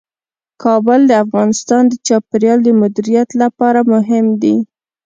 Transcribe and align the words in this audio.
کابل 0.63 0.99
د 1.07 1.11
افغانستان 1.23 1.83
د 1.87 1.93
چاپیریال 2.07 2.59
د 2.63 2.69
مدیریت 2.81 3.29
لپاره 3.41 3.79
مهم 3.93 4.25
دي. 4.41 4.55